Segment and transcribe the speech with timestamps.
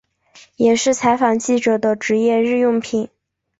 [0.55, 3.07] 也是采访记者的职业日用品。